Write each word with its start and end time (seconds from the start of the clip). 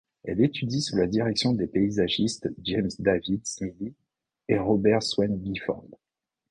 Elle 0.23 0.41
étudie 0.41 0.81
sous 0.81 0.95
la 0.95 1.05
direction 1.05 1.53
des 1.53 1.67
paysagistes 1.67 2.49
James 2.63 2.87
David 2.97 3.45
Smillie 3.45 3.93
et 4.47 4.57
Robert 4.57 5.03
Swain 5.03 5.37
Gifford. 5.43 5.85